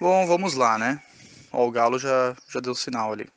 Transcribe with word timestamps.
Bom, 0.00 0.26
vamos 0.26 0.54
lá, 0.54 0.78
né? 0.78 0.98
Ó, 1.52 1.68
o 1.68 1.70
Galo 1.70 1.98
já, 1.98 2.34
já 2.48 2.58
deu 2.58 2.74
sinal 2.74 3.12
ali. 3.12 3.28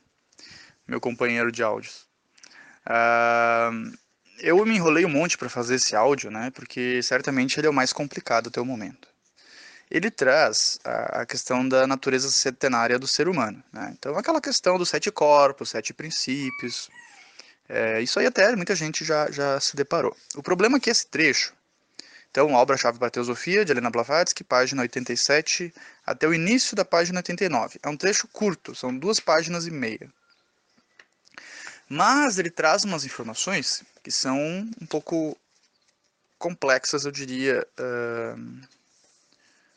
Meu 0.88 0.98
companheiro 0.98 1.52
de 1.52 1.62
áudios. 1.62 2.06
Uh, 2.86 3.94
eu 4.38 4.64
me 4.64 4.74
enrolei 4.74 5.04
um 5.04 5.10
monte 5.10 5.36
para 5.36 5.50
fazer 5.50 5.74
esse 5.74 5.94
áudio, 5.94 6.30
né? 6.30 6.50
Porque 6.54 7.02
certamente 7.02 7.60
ele 7.60 7.66
é 7.66 7.70
o 7.70 7.74
mais 7.74 7.92
complicado 7.92 8.48
até 8.48 8.62
o 8.62 8.64
momento. 8.64 9.06
Ele 9.90 10.10
traz 10.10 10.78
a, 10.82 11.20
a 11.20 11.26
questão 11.26 11.68
da 11.68 11.86
natureza 11.86 12.30
centenária 12.30 12.98
do 12.98 13.06
ser 13.06 13.28
humano. 13.28 13.62
Né? 13.70 13.94
Então, 13.98 14.16
aquela 14.16 14.40
questão 14.40 14.78
dos 14.78 14.88
sete 14.88 15.10
corpos, 15.10 15.68
sete 15.68 15.92
princípios. 15.92 16.88
É, 17.68 18.00
isso 18.00 18.18
aí 18.18 18.24
até 18.24 18.56
muita 18.56 18.74
gente 18.74 19.04
já, 19.04 19.30
já 19.30 19.60
se 19.60 19.76
deparou. 19.76 20.16
O 20.34 20.42
problema 20.42 20.78
é 20.78 20.80
que 20.80 20.88
esse 20.88 21.06
trecho 21.06 21.52
então, 22.34 22.52
obra-chave 22.52 22.98
para 22.98 23.06
a 23.06 23.10
Teosofia, 23.12 23.64
de 23.64 23.70
Helena 23.70 23.90
Blavatsky, 23.90 24.42
página 24.42 24.82
87 24.82 25.72
até 26.04 26.26
o 26.26 26.34
início 26.34 26.74
da 26.74 26.84
página 26.84 27.20
89. 27.20 27.78
É 27.80 27.88
um 27.88 27.96
trecho 27.96 28.26
curto, 28.26 28.74
são 28.74 28.92
duas 28.92 29.20
páginas 29.20 29.68
e 29.68 29.70
meia. 29.70 30.12
Mas 31.88 32.36
ele 32.36 32.50
traz 32.50 32.82
umas 32.82 33.04
informações 33.04 33.84
que 34.02 34.10
são 34.10 34.36
um 34.36 34.86
pouco 34.86 35.38
complexas, 36.36 37.04
eu 37.04 37.12
diria. 37.12 37.64
Uh... 37.78 38.66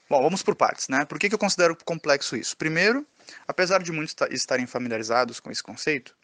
Bom, 0.10 0.24
vamos 0.24 0.42
por 0.42 0.56
partes, 0.56 0.88
né? 0.88 1.06
Por 1.06 1.20
que, 1.20 1.30
que 1.30 1.36
eu 1.36 1.40
considero 1.40 1.78
complexo 1.86 2.36
isso? 2.36 2.58
Primeiro, 2.58 3.06
apesar 3.48 3.84
de 3.84 3.92
muitos 3.92 4.16
estarem 4.32 4.66
familiarizados 4.66 5.40
com 5.40 5.52
esse 5.52 5.62
conceito, 5.62 6.16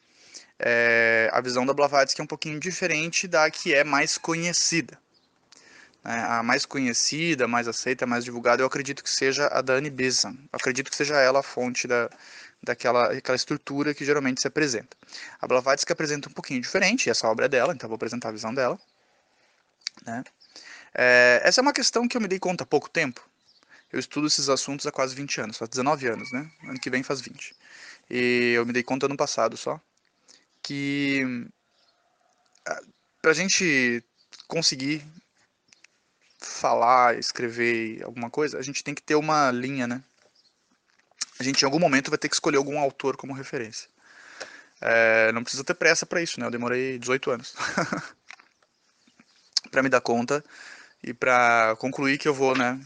é... 0.58 1.30
a 1.32 1.40
visão 1.42 1.64
da 1.64 1.76
Blavatsky 1.76 2.22
é 2.22 2.24
um 2.24 2.28
pouquinho 2.28 2.60
diferente 2.60 3.28
da 3.28 3.52
que 3.52 3.72
é 3.72 3.84
mais 3.84 4.18
conhecida. 4.18 5.03
Né, 6.04 6.40
a 6.40 6.44
mais 6.44 6.66
conhecida, 6.66 7.48
mais 7.48 7.68
aceita, 7.68 8.06
mais 8.06 8.26
divulgada, 8.26 8.62
eu 8.62 8.68
acredito 8.68 9.04
que 9.04 9.10
seja 9.10 9.48
a 9.48 9.62
da. 9.62 10.30
Eu 10.52 10.58
acredito 10.60 10.90
que 10.90 10.96
seja 10.96 11.16
ela 11.16 11.40
a 11.40 11.44
fonte 11.44 11.88
da, 11.88 12.10
daquela 12.62 13.12
aquela 13.12 13.36
estrutura 13.36 13.94
que 13.94 14.04
geralmente 14.04 14.42
se 14.42 14.48
apresenta. 14.48 14.98
A 15.42 15.48
Blavatsky 15.48 15.92
apresenta 15.92 16.30
um 16.30 16.34
pouquinho 16.34 16.62
diferente, 16.62 17.10
essa 17.10 17.28
obra 17.28 17.46
é 17.46 17.50
dela, 17.50 17.74
então 17.74 17.88
vou 17.88 17.96
apresentar 17.96 18.30
a 18.30 18.32
visão 18.34 18.54
dela. 18.54 18.78
Né? 20.06 20.24
É, 20.94 21.42
essa 21.44 21.62
é 21.62 21.64
uma 21.64 21.74
questão 21.74 22.08
que 22.08 22.18
eu 22.18 22.22
me 22.22 22.28
dei 22.28 22.40
conta 22.40 22.64
há 22.64 22.68
pouco 22.68 22.90
tempo. 22.90 23.22
Eu 23.92 24.00
estudo 24.00 24.28
esses 24.28 24.50
assuntos 24.50 24.88
há 24.88 24.92
quase 24.92 25.16
20 25.16 25.42
anos, 25.42 25.58
faz 25.58 25.70
19 25.70 26.08
anos, 26.08 26.32
né? 26.32 26.50
Ano 26.64 26.80
que 26.80 26.90
vem 26.90 27.04
faz 27.04 27.22
20. 27.22 27.56
E 28.10 28.54
eu 28.56 28.66
me 28.66 28.74
dei 28.74 28.84
conta 28.84 29.06
ano 29.06 29.16
passado 29.16 29.56
só 29.56 29.80
que 30.64 31.46
para 33.22 33.32
a 33.32 33.34
gente 33.34 34.04
conseguir 34.48 35.06
falar, 36.46 37.18
escrever 37.18 38.04
alguma 38.04 38.30
coisa, 38.30 38.58
a 38.58 38.62
gente 38.62 38.84
tem 38.84 38.94
que 38.94 39.02
ter 39.02 39.16
uma 39.16 39.52
linha, 39.52 39.88
né? 39.88 40.04
A 41.40 41.44
gente 41.44 41.62
em 41.62 41.66
algum 41.66 41.80
momento 41.80 42.10
vai 42.10 42.18
ter 42.18 42.30
que 42.30 42.36
escolher 42.36 42.58
algum 42.58 42.80
autor 42.80 43.18
como 43.18 43.34
referência. 43.34 43.90
É, 44.80 45.32
não 45.32 45.44
precisa 45.44 45.64
ter 45.64 45.74
pressa 45.74 46.06
para 46.06 46.22
isso, 46.22 46.40
né? 46.40 46.46
Eu 46.46 46.52
demorei 46.52 47.00
18 47.00 47.32
anos 47.32 47.56
para 49.72 49.82
me 49.82 49.90
dar 49.90 50.02
conta 50.02 50.44
e 51.04 51.14
para 51.14 51.76
concluir 51.78 52.18
que 52.18 52.28
eu 52.28 52.34
vou, 52.34 52.56
né, 52.56 52.80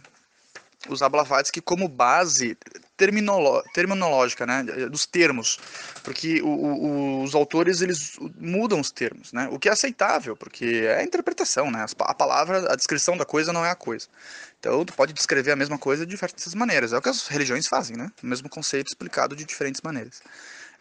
usar 0.89 1.09
Blavatsky 1.09 1.61
como 1.61 1.87
base 1.87 2.57
terminológica, 2.97 4.45
né, 4.45 4.63
dos 4.89 5.05
termos, 5.05 5.59
porque 6.03 6.41
o, 6.41 6.47
o, 6.47 7.23
os 7.23 7.35
autores 7.35 7.81
eles 7.81 8.17
mudam 8.39 8.79
os 8.79 8.91
termos, 8.91 9.31
né, 9.31 9.47
o 9.51 9.59
que 9.59 9.69
é 9.69 9.71
aceitável, 9.71 10.35
porque 10.35 10.83
é 10.83 10.99
a 10.99 11.03
interpretação, 11.03 11.69
né, 11.69 11.85
a 11.99 12.13
palavra, 12.13 12.71
a 12.71 12.75
descrição 12.75 13.15
da 13.15 13.25
coisa 13.25 13.53
não 13.53 13.63
é 13.63 13.69
a 13.69 13.75
coisa. 13.75 14.07
Então, 14.59 14.83
tu 14.83 14.93
pode 14.93 15.13
descrever 15.13 15.51
a 15.51 15.55
mesma 15.55 15.77
coisa 15.77 16.05
de 16.05 16.11
diversas 16.11 16.55
maneiras, 16.55 16.91
é 16.91 16.97
o 16.97 17.01
que 17.01 17.09
as 17.09 17.27
religiões 17.27 17.67
fazem, 17.67 17.95
né, 17.95 18.11
o 18.23 18.27
mesmo 18.27 18.49
conceito 18.49 18.87
explicado 18.87 19.35
de 19.35 19.45
diferentes 19.45 19.81
maneiras. 19.81 20.21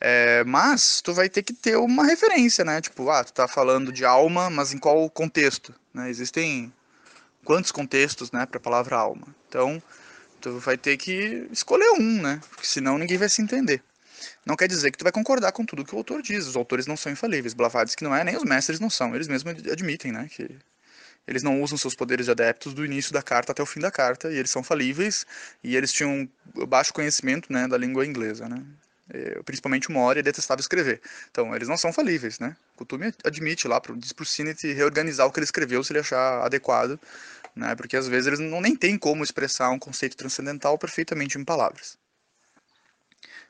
É, 0.01 0.45
mas 0.45 1.01
tu 1.01 1.13
vai 1.15 1.29
ter 1.29 1.43
que 1.43 1.53
ter 1.53 1.77
uma 1.77 2.05
referência, 2.05 2.63
né? 2.65 2.83
Tipo, 2.83 3.09
ah, 3.09 3.25
tu 3.25 3.33
tá 3.33 3.49
falando 3.49 3.91
de 3.91 4.05
alma, 4.05 4.51
mas 4.51 4.73
em 4.73 4.79
qual 4.79 5.09
contexto? 5.09 5.75
Né? 5.95 6.11
Existem 6.11 6.71
quantos 7.45 7.73
contextos, 7.73 8.31
né, 8.33 8.45
para 8.45 8.59
a 8.59 8.61
palavra 8.61 8.97
alma. 8.97 9.29
Então, 9.49 9.83
tu 10.41 10.59
vai 10.59 10.77
ter 10.77 10.97
que 10.97 11.49
escolher 11.51 11.91
um, 11.99 12.23
né? 12.23 12.41
Porque 12.51 12.67
senão 12.67 12.99
ninguém 12.99 13.19
vai 13.19 13.29
se 13.29 13.43
entender. 13.43 13.83
Não 14.45 14.57
quer 14.57 14.69
dizer 14.69 14.91
que 14.91 14.99
tu 14.99 15.03
vai 15.03 15.13
concordar 15.13 15.53
com 15.53 15.65
tudo 15.65 15.85
que 15.85 15.95
o 15.95 15.99
autor 15.99 16.23
diz. 16.23 16.47
Os 16.47 16.57
autores 16.57 16.87
não 16.87 16.97
são 16.97 17.13
infalíveis. 17.13 17.55
Blavatsky 17.55 18.05
não 18.05 18.15
é, 18.15 18.25
nem 18.25 18.37
os 18.37 18.45
mestres 18.45 18.81
não 18.81 18.89
são. 18.91 19.15
Eles 19.15 19.29
mesmos 19.29 19.53
admitem, 19.71 20.13
né, 20.13 20.29
que 20.31 20.49
eles 21.27 21.43
não 21.43 21.61
usam 21.61 21.77
seus 21.77 21.95
poderes 21.95 22.27
de 22.27 22.33
adeptos 22.33 22.73
do 22.73 22.85
início 22.85 23.13
da 23.13 23.23
carta 23.23 23.53
até 23.53 23.63
o 23.63 23.67
fim 23.67 23.81
da 23.81 23.91
carta, 23.91 24.31
e 24.31 24.37
eles 24.37 24.51
são 24.51 24.63
falíveis, 24.63 25.27
e 25.63 25.77
eles 25.77 25.93
tinham 25.93 26.29
baixo 26.69 26.95
conhecimento, 26.95 27.53
né, 27.53 27.67
da 27.67 27.77
língua 27.77 28.07
inglesa, 28.07 28.49
né? 28.49 28.63
É, 29.09 29.41
principalmente 29.45 29.89
uma 29.89 30.01
hora 30.01 30.19
e 30.19 30.23
detestava 30.23 30.61
escrever. 30.61 31.01
Então, 31.31 31.55
eles 31.55 31.69
não 31.69 31.77
são 31.77 31.93
falíveis, 31.93 32.41
né? 32.41 32.57
Kutume 32.75 33.15
admite 33.23 33.69
lá, 33.69 33.81
diz 33.97 34.13
pro 34.13 34.25
Sinet 34.25 34.67
reorganizar 34.73 35.27
o 35.27 35.33
que 35.33 35.39
ele 35.39 35.45
escreveu 35.45 35.83
se 35.85 35.93
ele 35.93 36.01
achar 36.01 36.45
adequado, 36.45 36.99
né? 37.55 37.77
Porque 37.77 37.97
às 37.97 38.09
vezes 38.09 38.27
eles 38.27 38.41
não 38.41 38.61
nem 38.61 38.75
têm 38.75 38.99
como 38.99 39.23
expressar 39.23 39.71
um 39.71 39.79
conceito 39.79 40.17
transcendental 40.17 40.77
perfeitamente 40.77 41.39
em 41.39 41.45
palavras. 41.45 41.97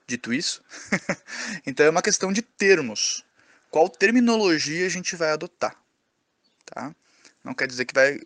Dito 0.06 0.32
isso, 0.32 0.62
então 1.66 1.84
é 1.84 1.90
uma 1.90 2.02
questão 2.02 2.32
de 2.32 2.42
termos. 2.42 3.24
Qual 3.70 3.88
terminologia 3.88 4.86
a 4.86 4.90
gente 4.90 5.16
vai 5.16 5.32
adotar, 5.32 5.76
tá? 6.64 6.94
Não 7.42 7.54
quer 7.54 7.66
dizer 7.66 7.84
que 7.84 7.94
vai, 7.94 8.20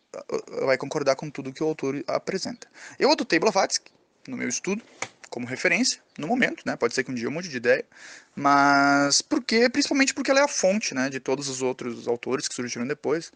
vai 0.67 0.77
concordar 0.77 1.15
com 1.15 1.31
tudo 1.31 1.53
que 1.53 1.63
o 1.63 1.67
autor 1.67 2.03
apresenta. 2.07 2.67
Eu 2.99 3.11
adotei 3.11 3.39
Blavatsky 3.39 3.91
no 4.27 4.37
meu 4.37 4.49
estudo, 4.49 4.83
como 5.31 5.47
referência 5.47 6.03
no 6.19 6.27
momento, 6.27 6.65
né? 6.67 6.77
Pode 6.77 6.95
ser 6.95 7.05
que 7.05 7.11
um 7.11 7.15
dia 7.15 7.27
eu 7.27 7.31
mude 7.31 7.49
de 7.49 7.57
ideia, 7.57 7.85
mas 8.35 9.23
porque 9.23 9.71
principalmente 9.71 10.13
porque 10.13 10.31
ela 10.31 10.41
é 10.41 10.43
a 10.45 10.49
fonte, 10.49 10.95
né, 10.95 11.09
de 11.09 11.21
todos 11.21 11.49
os 11.49 11.63
outros 11.63 12.09
autores 12.09 12.49
que 12.49 12.55
surgiram 12.55 12.87
depois. 12.87 13.33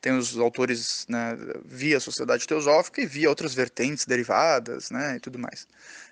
Tem 0.00 0.12
os 0.12 0.36
autores 0.38 1.06
né, 1.08 1.36
via 1.64 1.98
sociedade 2.00 2.46
teosófica 2.46 3.00
e 3.00 3.06
via 3.06 3.28
outras 3.30 3.54
vertentes 3.54 4.04
derivadas, 4.04 4.90
né, 4.90 5.16
e 5.16 5.20
tudo 5.20 5.38
mais. 5.38 5.66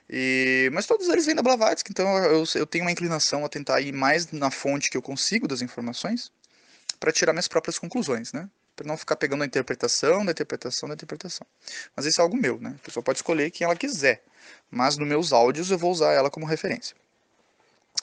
E, 0.08 0.70
mas 0.72 0.86
todos 0.86 1.08
eles 1.08 1.26
vêm 1.26 1.34
da 1.34 1.42
Blavatsky, 1.42 1.90
então 1.90 2.16
eu, 2.18 2.44
eu 2.54 2.66
tenho 2.66 2.84
uma 2.84 2.92
inclinação 2.92 3.44
a 3.44 3.48
tentar 3.48 3.80
ir 3.80 3.92
mais 3.92 4.30
na 4.32 4.50
fonte 4.50 4.90
que 4.90 4.96
eu 4.96 5.02
consigo 5.02 5.48
das 5.48 5.62
informações 5.62 6.30
para 7.00 7.12
tirar 7.12 7.32
minhas 7.32 7.48
próprias 7.48 7.78
conclusões, 7.78 8.32
né? 8.32 8.48
Para 8.74 8.86
não 8.86 8.96
ficar 8.96 9.16
pegando 9.16 9.42
a 9.42 9.46
interpretação 9.46 10.24
da 10.24 10.32
interpretação 10.32 10.88
da 10.88 10.94
interpretação. 10.94 11.46
Mas 11.94 12.06
isso 12.06 12.20
é 12.20 12.22
algo 12.22 12.36
meu, 12.36 12.58
né? 12.60 12.74
A 12.76 12.84
pessoa 12.84 13.02
pode 13.02 13.18
escolher 13.18 13.50
quem 13.50 13.64
ela 13.64 13.76
quiser, 13.76 14.22
mas 14.70 14.96
nos 14.96 15.06
meus 15.06 15.32
áudios 15.32 15.70
eu 15.70 15.78
vou 15.78 15.90
usar 15.90 16.12
ela 16.12 16.30
como 16.30 16.46
referência. 16.46 16.96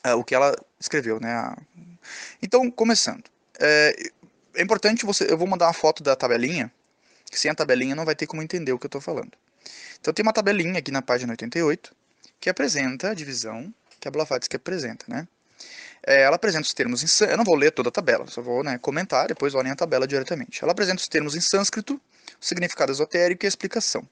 É, 0.03 0.13
o 0.13 0.23
que 0.23 0.33
ela 0.33 0.55
escreveu, 0.79 1.19
né? 1.19 1.55
Então, 2.41 2.71
começando. 2.71 3.23
É, 3.59 3.95
é, 4.55 4.61
importante 4.61 5.05
você. 5.05 5.31
Eu 5.31 5.37
vou 5.37 5.47
mandar 5.47 5.67
uma 5.67 5.73
foto 5.73 6.01
da 6.01 6.15
tabelinha, 6.15 6.71
que 7.29 7.37
sem 7.37 7.51
a 7.51 7.55
tabelinha 7.55 7.95
não 7.95 8.05
vai 8.05 8.15
ter 8.15 8.25
como 8.25 8.41
entender 8.41 8.71
o 8.71 8.79
que 8.79 8.85
eu 8.85 8.89
estou 8.89 9.01
falando. 9.01 9.31
Então, 9.99 10.13
tem 10.13 10.23
uma 10.23 10.33
tabelinha 10.33 10.79
aqui 10.79 10.91
na 10.91 11.01
página 11.01 11.33
88 11.33 11.95
que 12.39 12.49
apresenta 12.49 13.11
a 13.11 13.13
divisão 13.13 13.71
que 13.99 14.07
a 14.07 14.11
Blavatsky 14.11 14.55
apresenta, 14.55 15.05
né? 15.07 15.27
É, 16.05 16.21
ela 16.21 16.35
apresenta 16.35 16.65
os 16.65 16.73
termos 16.73 17.03
em 17.03 17.25
eu 17.25 17.37
não 17.37 17.43
vou 17.43 17.55
ler 17.55 17.71
toda 17.71 17.89
a 17.89 17.91
tabela, 17.91 18.25
só 18.27 18.41
vou 18.41 18.63
né, 18.63 18.77
comentar, 18.79 19.27
depois 19.27 19.53
olhem 19.53 19.71
a 19.71 19.75
tabela 19.75 20.07
diretamente. 20.07 20.63
Ela 20.63 20.71
apresenta 20.71 20.99
os 20.99 21.07
termos 21.07 21.35
em 21.35 21.41
sânscrito, 21.41 21.95
o 21.95 22.45
significado 22.45 22.91
esotérico 22.91 23.45
e 23.45 23.47
a 23.47 23.49
explicação. 23.49 24.07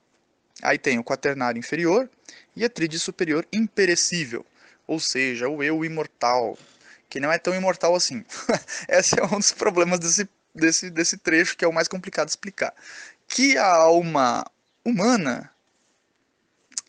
Aí 0.61 0.77
tem 0.77 0.99
o 0.99 1.03
quaternário 1.03 1.57
inferior 1.57 2.09
e 2.55 2.63
a 2.63 2.69
tríade 2.69 2.99
superior 2.99 3.47
imperecível, 3.51 4.45
ou 4.85 4.99
seja, 4.99 5.47
o 5.47 5.63
eu 5.63 5.83
imortal, 5.83 6.57
que 7.09 7.19
não 7.19 7.31
é 7.31 7.39
tão 7.39 7.55
imortal 7.55 7.95
assim. 7.95 8.23
Esse 8.87 9.19
é 9.19 9.23
um 9.23 9.39
dos 9.39 9.51
problemas 9.51 9.99
desse, 9.99 10.29
desse, 10.53 10.89
desse 10.91 11.17
trecho 11.17 11.57
que 11.57 11.65
é 11.65 11.67
o 11.67 11.73
mais 11.73 11.87
complicado 11.87 12.27
de 12.27 12.31
explicar. 12.31 12.73
Que 13.27 13.57
a 13.57 13.65
alma 13.65 14.45
humana, 14.85 15.49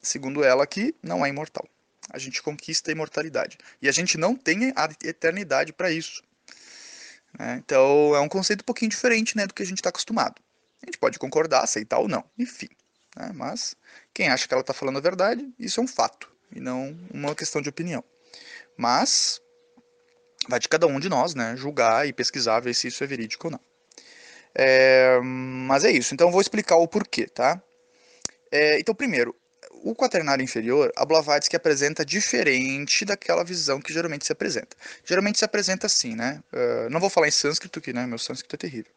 segundo 0.03 0.44
ela 0.44 0.65
aqui, 0.65 0.95
não 1.03 1.24
é 1.24 1.28
imortal 1.28 1.66
a 2.10 2.18
gente 2.18 2.42
conquista 2.42 2.91
a 2.91 2.92
imortalidade. 2.92 3.57
E 3.80 3.89
a 3.89 3.92
gente 3.92 4.18
não 4.18 4.34
tem 4.34 4.72
a 4.77 4.89
eternidade 5.04 5.72
para 5.72 5.91
isso. 5.91 6.22
Né? 7.39 7.60
Então 7.65 8.15
é 8.15 8.21
um 8.21 8.28
conceito 8.28 8.62
um 8.62 8.65
pouquinho 8.65 8.91
diferente 8.91 9.36
né, 9.36 9.47
do 9.47 9.54
que 9.54 9.62
a 9.62 9.66
gente 9.66 9.78
está 9.78 9.89
acostumado. 9.89 10.34
A 10.83 10.86
gente 10.86 10.98
pode 10.98 11.18
concordar, 11.18 11.62
aceitar 11.62 11.98
ou 11.98 12.09
não, 12.09 12.24
enfim. 12.39 12.68
Né? 13.16 13.30
Mas 13.34 13.74
quem 14.12 14.28
acha 14.28 14.47
que 14.47 14.54
ela 14.54 14.62
está 14.62 14.72
falando 14.72 14.98
a 14.98 15.01
verdade, 15.01 15.48
isso 15.59 15.80
é 15.80 15.83
um 15.83 15.89
fato, 15.89 16.30
e 16.51 16.60
não 16.60 16.97
uma 17.12 17.34
questão 17.34 17.60
de 17.60 17.68
opinião. 17.68 18.03
Mas 18.77 19.41
vai 20.48 20.59
de 20.59 20.68
cada 20.68 20.86
um 20.86 20.98
de 20.98 21.09
nós 21.09 21.34
né, 21.34 21.54
julgar 21.56 22.09
e 22.09 22.13
pesquisar, 22.13 22.60
ver 22.60 22.74
se 22.74 22.89
isso 22.89 23.04
é 23.04 23.06
verídico 23.06 23.47
ou 23.47 23.53
não. 23.53 23.60
É, 24.54 25.21
mas 25.22 25.84
é 25.84 25.92
isso, 25.92 26.13
então 26.13 26.30
vou 26.30 26.41
explicar 26.41 26.77
o 26.77 26.89
porquê, 26.89 27.27
tá? 27.27 27.63
É, 28.51 28.80
então, 28.80 28.95
primeiro, 28.95 29.36
o 29.82 29.94
quaternário 29.94 30.42
inferior, 30.42 30.92
a 30.97 31.04
Blavatsky 31.04 31.56
apresenta 31.56 32.04
diferente 32.04 33.04
daquela 33.04 33.42
visão 33.42 33.80
que 33.80 33.92
geralmente 33.92 34.27
se 34.27 34.32
apresenta. 34.32 34.77
Geralmente 35.04 35.38
se 35.38 35.44
apresenta 35.44 35.86
assim, 35.86 36.15
né? 36.15 36.42
Uh, 36.53 36.91
não 36.91 37.00
vou 37.00 37.10
falar 37.10 37.28
em 37.28 37.30
sânscrito, 37.30 37.80
que 37.80 37.92
né, 37.92 38.06
meu 38.06 38.18
sânscrito 38.18 38.56
é 38.56 38.59
terrível. 38.59 38.92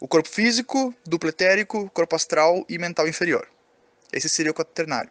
O 0.00 0.08
corpo 0.08 0.28
físico, 0.28 0.94
duplo 1.06 1.28
etérico, 1.28 1.90
corpo 1.90 2.16
astral 2.16 2.64
e 2.68 2.78
mental 2.78 3.08
inferior. 3.08 3.48
Esse 4.12 4.28
seria 4.28 4.52
o 4.52 4.54
quaternário. 4.54 5.10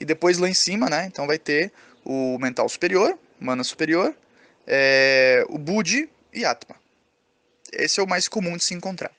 E 0.00 0.04
depois 0.04 0.38
lá 0.38 0.48
em 0.48 0.54
cima, 0.54 0.88
né? 0.88 1.06
Então 1.06 1.26
vai 1.26 1.38
ter 1.38 1.72
o 2.04 2.38
mental 2.38 2.68
superior, 2.68 3.18
mana 3.38 3.62
superior, 3.64 4.14
é, 4.66 5.44
o 5.48 5.58
Budi 5.58 6.08
e 6.32 6.44
Atma. 6.44 6.76
Esse 7.72 8.00
é 8.00 8.02
o 8.02 8.08
mais 8.08 8.28
comum 8.28 8.56
de 8.56 8.64
se 8.64 8.74
encontrar. 8.74 9.12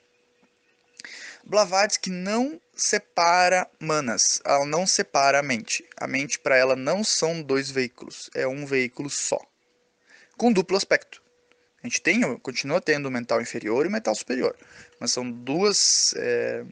Blavatsky 1.50 2.12
não 2.12 2.62
separa 2.76 3.68
manas, 3.80 4.40
ela 4.46 4.68
não 4.68 4.86
separa 4.86 5.40
a 5.40 5.42
mente. 5.42 5.84
A 5.98 6.06
mente 6.06 6.38
para 6.38 6.56
ela 6.56 6.76
não 6.76 7.04
são 7.04 7.42
dois 7.42 7.72
veículos, 7.72 8.30
é 8.36 8.48
um 8.48 8.68
veículo 8.68 9.10
só, 9.10 9.42
com 10.38 10.54
duplo 10.54 10.78
aspecto. 10.78 11.24
A 11.84 11.88
gente 11.88 12.04
tem, 12.04 12.38
continua 12.38 12.80
tendo 12.80 13.08
o 13.08 13.12
mental 13.12 13.42
inferior 13.42 13.84
e 13.84 13.90
o 13.90 13.92
mental 13.92 14.14
superior, 14.14 14.56
mas 15.00 15.12
são 15.12 15.28
duas, 15.32 16.14
é, 16.18 16.64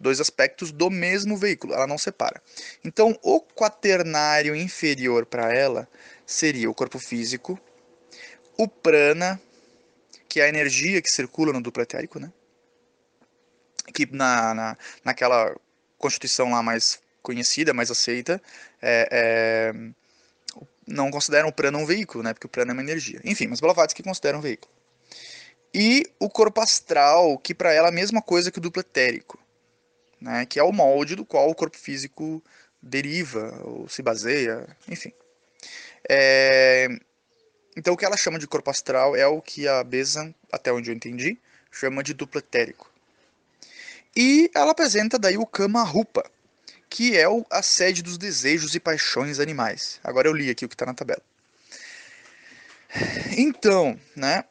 dois 0.00 0.20
aspectos 0.20 0.72
do 0.72 0.90
mesmo 0.90 1.36
veículo, 1.36 1.72
ela 1.72 1.86
não 1.86 1.96
separa. 1.96 2.42
Então, 2.84 3.16
o 3.22 3.40
quaternário 3.40 4.56
inferior 4.56 5.24
para 5.24 5.54
ela 5.54 5.88
seria 6.26 6.68
o 6.68 6.74
corpo 6.74 6.98
físico, 6.98 7.56
o 8.58 8.66
prana, 8.66 9.40
que 10.28 10.40
é 10.40 10.46
a 10.46 10.48
energia 10.48 11.00
que 11.00 11.12
circula 11.12 11.52
no 11.52 11.62
duplo 11.62 11.84
etérico, 11.84 12.18
né? 12.18 12.32
Que 13.92 14.06
na, 14.12 14.54
na, 14.54 14.78
naquela 15.04 15.54
constituição 15.98 16.50
lá 16.50 16.62
mais 16.62 17.00
conhecida, 17.22 17.74
mais 17.74 17.90
aceita, 17.90 18.40
é, 18.80 19.08
é, 19.10 19.74
não 20.86 21.10
consideram 21.10 21.48
o 21.48 21.52
prana 21.52 21.78
um 21.78 21.86
veículo, 21.86 22.22
né? 22.22 22.32
Porque 22.32 22.46
o 22.46 22.50
prana 22.50 22.70
é 22.70 22.74
uma 22.74 22.82
energia. 22.82 23.20
Enfim, 23.24 23.48
mas 23.48 23.60
Blavatsky 23.60 24.02
considera 24.02 24.38
um 24.38 24.40
veículo. 24.40 24.72
E 25.74 26.06
o 26.20 26.30
corpo 26.30 26.60
astral, 26.60 27.36
que 27.38 27.54
para 27.54 27.72
ela 27.72 27.88
é 27.88 27.90
a 27.90 27.94
mesma 27.94 28.22
coisa 28.22 28.50
que 28.50 28.58
o 28.58 28.62
duplo 28.62 28.80
etérico, 28.80 29.38
né? 30.20 30.46
Que 30.46 30.60
é 30.60 30.62
o 30.62 30.72
molde 30.72 31.16
do 31.16 31.24
qual 31.24 31.50
o 31.50 31.54
corpo 31.54 31.76
físico 31.76 32.42
deriva 32.80 33.60
ou 33.64 33.88
se 33.88 34.02
baseia, 34.02 34.66
enfim. 34.88 35.12
É, 36.08 36.88
então 37.76 37.94
o 37.94 37.96
que 37.96 38.04
ela 38.04 38.16
chama 38.16 38.38
de 38.38 38.46
corpo 38.46 38.70
astral 38.70 39.16
é 39.16 39.26
o 39.26 39.42
que 39.42 39.66
a 39.66 39.82
Bezan, 39.82 40.32
até 40.52 40.72
onde 40.72 40.90
eu 40.90 40.94
entendi, 40.94 41.38
chama 41.70 42.02
de 42.02 42.14
duplo 42.14 42.38
etérico. 42.38 42.90
E 44.16 44.50
ela 44.54 44.70
apresenta 44.70 45.18
daí 45.18 45.36
o 45.36 45.44
Kama 45.44 45.82
Rupa, 45.82 46.24
que 46.88 47.14
é 47.16 47.26
a 47.50 47.62
sede 47.62 48.02
dos 48.02 48.16
desejos 48.16 48.74
e 48.74 48.80
paixões 48.80 49.38
animais. 49.38 50.00
Agora 50.02 50.26
eu 50.26 50.32
li 50.32 50.48
aqui 50.48 50.64
o 50.64 50.68
que 50.68 50.74
está 50.74 50.86
na 50.86 50.94
tabela. 50.94 51.22
Então, 53.36 54.00
né, 54.14 54.44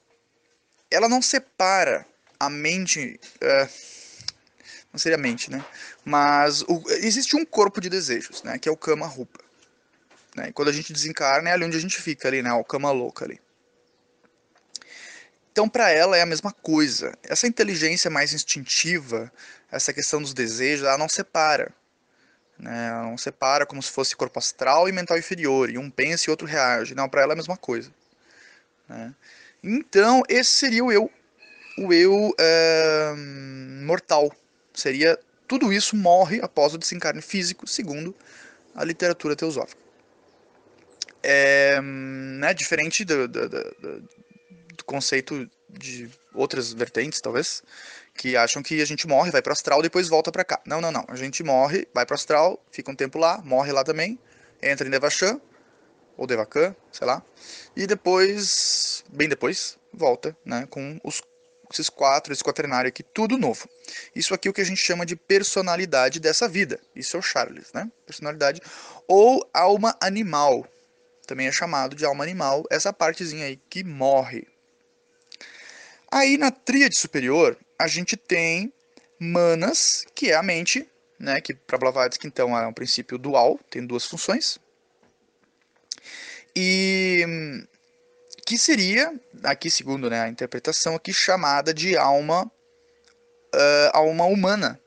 ela 0.92 1.10
não 1.10 1.20
separa 1.22 2.06
a 2.40 2.48
mente, 2.48 3.20
é, 3.42 3.68
não 4.94 5.00
seria 5.00 5.18
a 5.18 5.20
mente, 5.20 5.50
né, 5.50 5.66
mas 6.04 6.62
o, 6.64 6.84
existe 6.90 7.36
um 7.36 7.44
corpo 7.44 7.82
de 7.82 7.90
desejos, 7.90 8.44
né, 8.44 8.60
que 8.60 8.70
é 8.70 8.72
o 8.72 8.78
Kama 8.78 9.08
Rupa. 9.08 9.40
Né, 10.36 10.50
e 10.50 10.54
quando 10.54 10.68
a 10.68 10.74
gente 10.74 10.94
desencarna 10.94 11.50
é 11.50 11.54
ali 11.54 11.66
onde 11.66 11.78
a 11.78 11.82
gente 11.82 12.00
fica 12.00 12.28
ali, 12.28 12.44
né, 12.44 12.54
o 12.54 12.64
Kama 12.64 12.92
Louca 12.92 13.26
ali. 13.26 13.40
Então, 15.56 15.69
para 15.69 15.90
ela 15.90 16.18
é 16.18 16.22
a 16.22 16.25
mesma 16.25 16.52
coisa. 16.52 17.18
Essa 17.24 17.48
inteligência 17.48 18.12
mais 18.12 18.34
instintiva, 18.34 19.31
essa 19.72 19.94
questão 19.94 20.22
dos 20.22 20.34
desejos, 20.34 20.86
ela 20.86 20.98
não 20.98 21.07
separa. 21.07 21.72
Né? 22.60 22.90
Ela 22.90 23.04
não 23.04 23.18
separa 23.18 23.66
como 23.66 23.81
se 23.81 23.90
fosse 23.90 24.18
corpo 24.18 24.38
astral 24.38 24.90
e 24.90 24.92
mental 24.92 25.18
inferior, 25.18 25.69
e 25.69 25.78
um 25.78 25.90
pensa 25.90 26.25
e 26.28 26.30
outro 26.30 26.46
reage. 26.46 26.94
Não, 26.94 27.07
para 27.07 27.22
ela 27.22 27.31
é 27.31 27.36
a 27.36 27.38
mesma 27.38 27.56
coisa. 27.56 27.90
Né? 28.90 29.16
Então, 29.63 30.24
esse 30.28 30.50
seria 30.50 30.84
o 30.84 30.92
eu, 30.92 31.10
o 31.78 31.94
eu 31.94 32.36
é, 32.38 33.13
mortal. 33.86 34.30
Seria 34.74 35.18
tudo 35.48 35.72
isso 35.72 35.96
morre 35.96 36.42
após 36.44 36.74
o 36.74 36.78
desencarne 36.78 37.22
físico, 37.22 37.66
segundo 37.66 38.13
a 38.75 38.84
literatura 38.84 39.38
teosófica. 39.38 39.81
É, 41.24 41.80
né, 41.81 42.54
diferente 42.54 43.06
do, 43.06 43.25
do, 43.25 43.48
do, 43.48 44.10
conceito 44.83 45.50
de 45.69 46.10
outras 46.33 46.74
vertentes, 46.74 47.22
talvez, 47.22 47.63
que 48.13 48.36
acham 48.36 48.62
que 48.62 48.81
a 48.81 48.86
gente 48.86 49.07
morre, 49.07 49.31
vai 49.31 49.42
para 49.42 49.51
o 49.51 49.54
astral, 49.54 49.81
depois 49.81 50.07
volta 50.07 50.31
para 50.31 50.44
cá. 50.44 50.62
Não, 50.66 50.81
não, 50.81 50.92
não. 50.92 51.06
A 51.07 51.16
gente 51.16 51.44
morre, 51.44 51.88
vai 51.94 52.06
para 52.06 52.13
o 52.13 52.16
astral, 52.16 52.62
fica 52.72 52.92
um 52.92 52.95
tempo 52.95 53.18
lá, 53.18 53.42
morre 53.44 53.72
lá 53.72 53.83
também, 53.83 54.19
entra 54.62 54.88
em 54.88 54.92
Devachan, 54.92 55.39
ou 56.18 56.25
Devakan, 56.25 56.75
sei 56.92 57.07
lá, 57.07 57.24
e 57.75 57.86
depois, 57.86 59.04
bem 59.10 59.27
depois, 59.27 59.77
volta, 59.94 60.36
né, 60.45 60.66
com 60.69 61.00
os, 61.04 61.21
esses 61.71 61.89
quatro, 61.89 62.31
esse 62.31 62.44
quaternário 62.44 62.88
aqui, 62.88 63.04
tudo 63.04 63.38
novo. 63.38 63.68
Isso 64.16 64.33
aqui 64.33 64.48
é 64.48 64.51
o 64.51 64.54
que 64.54 64.62
a 64.62 64.66
gente 64.66 64.81
chama 64.81 65.06
de 65.06 65.16
personalidade 65.16 66.19
dessa 66.19 66.48
vida. 66.48 66.80
Isso 66.95 67.18
é 67.18 67.19
o 67.19 67.24
Charles, 67.24 67.71
né? 67.74 67.89
Personalidade. 68.06 68.62
Ou 69.07 69.48
alma 69.54 69.95
animal. 70.00 70.68
Também 71.28 71.48
é 71.48 71.51
chamado 71.51 71.95
de 71.95 72.06
alma 72.06 72.24
animal, 72.24 72.63
essa 72.69 72.94
partezinha 72.94 73.48
aí 73.48 73.57
que 73.69 73.83
morre, 73.83 74.48
Aí 76.16 76.38
na 76.38 76.50
tríade 76.50 76.96
superior, 76.96 77.58
a 77.78 77.90
gente 77.90 78.16
tem 78.16 78.72
manas, 79.20 80.06
que 80.16 80.32
é 80.32 80.36
a 80.36 80.42
mente, 80.42 80.90
né, 81.20 81.42
que 81.42 81.54
para 81.54 81.78
Blavatsky 81.78 82.26
então 82.26 82.58
é 82.58 82.66
um 82.66 82.72
princípio 82.72 83.18
dual, 83.18 83.60
tem 83.70 83.86
duas 83.86 84.06
funções. 84.06 84.58
E 86.56 87.66
que 88.46 88.58
seria, 88.58 89.14
aqui 89.44 89.70
segundo 89.70 90.10
né, 90.10 90.22
a 90.22 90.30
interpretação 90.30 90.96
aqui, 90.96 91.12
chamada 91.12 91.74
de 91.74 91.98
alma, 91.98 92.50
uh, 93.54 93.90
alma 93.92 94.24
humana. 94.24 94.80